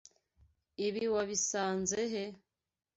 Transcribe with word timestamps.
Ibi 0.87 1.03
wabisanze 1.13 1.99
he? 2.11 2.25